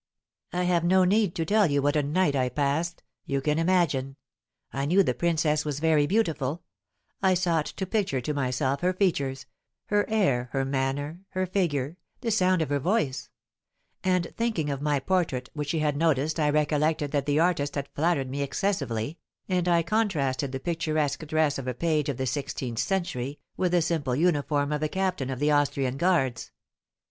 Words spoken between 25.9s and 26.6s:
guards.